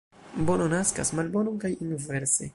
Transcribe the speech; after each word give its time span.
Bono 0.47 0.69
naskas 0.71 1.13
malbonon, 1.21 1.61
kaj 1.67 1.73
inverse. 1.89 2.49